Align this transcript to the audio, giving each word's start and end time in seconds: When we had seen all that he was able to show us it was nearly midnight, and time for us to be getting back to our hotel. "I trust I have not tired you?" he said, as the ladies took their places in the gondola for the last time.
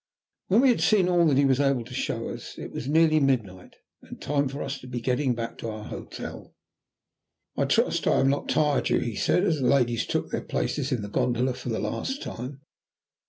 When 0.47 0.61
we 0.61 0.69
had 0.69 0.81
seen 0.81 1.07
all 1.07 1.27
that 1.27 1.37
he 1.37 1.45
was 1.45 1.59
able 1.59 1.83
to 1.83 1.93
show 1.93 2.29
us 2.29 2.57
it 2.57 2.71
was 2.71 2.87
nearly 2.87 3.19
midnight, 3.19 3.75
and 4.01 4.19
time 4.19 4.47
for 4.49 4.63
us 4.63 4.79
to 4.79 4.87
be 4.87 4.99
getting 4.99 5.35
back 5.35 5.59
to 5.59 5.69
our 5.69 5.83
hotel. 5.83 6.55
"I 7.55 7.65
trust 7.65 8.07
I 8.07 8.17
have 8.17 8.27
not 8.27 8.49
tired 8.49 8.89
you?" 8.89 8.97
he 8.97 9.15
said, 9.15 9.43
as 9.43 9.59
the 9.59 9.67
ladies 9.67 10.07
took 10.07 10.31
their 10.31 10.41
places 10.41 10.91
in 10.91 11.03
the 11.03 11.07
gondola 11.07 11.53
for 11.53 11.69
the 11.69 11.77
last 11.77 12.23
time. 12.23 12.61